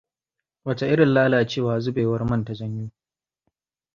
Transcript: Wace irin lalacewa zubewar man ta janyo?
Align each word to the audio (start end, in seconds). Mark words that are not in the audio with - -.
Wace 0.65 0.85
irin 0.93 1.13
lalacewa 1.13 1.73
zubewar 1.83 2.23
man 2.29 2.41
ta 2.45 2.53
janyo? 2.59 2.87